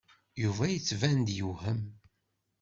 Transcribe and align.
Yuba 0.43 0.65
yettban-d 0.69 1.29
yewhem. 1.37 1.81